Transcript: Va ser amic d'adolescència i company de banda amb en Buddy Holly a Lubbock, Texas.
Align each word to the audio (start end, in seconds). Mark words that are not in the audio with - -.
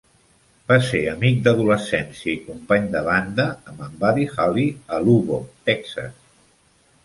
Va 0.71 0.77
ser 0.85 1.01
amic 1.11 1.37
d'adolescència 1.47 2.33
i 2.37 2.41
company 2.47 2.89
de 2.97 3.05
banda 3.09 3.47
amb 3.73 3.87
en 3.91 3.95
Buddy 4.03 4.27
Holly 4.33 4.67
a 4.99 5.03
Lubbock, 5.07 5.57
Texas. 5.73 6.21